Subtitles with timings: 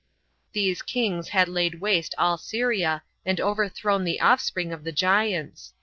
[0.53, 5.73] These kings had laid waste all Syria, and overthrown the offspring of the giants.